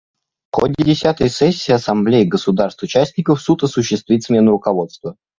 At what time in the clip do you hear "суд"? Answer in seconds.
3.39-3.61